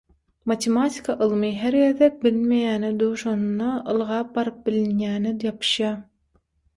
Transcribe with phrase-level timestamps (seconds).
[0.51, 5.95] Matematika ylmy her gezek bilinmeýäne duşanynda ylgap baryp bilinýäne ýapyşýar.